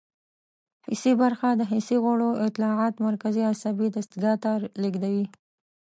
حسي 0.87 1.11
برخه 1.21 1.49
د 1.55 1.61
حسي 1.71 1.97
غړو 2.05 2.29
اطلاعات 2.47 2.93
مرکزي 3.07 3.43
عصبي 3.51 3.87
دستګاه 3.95 4.35
ته 4.43 4.51
لیږدوي. 4.81 5.25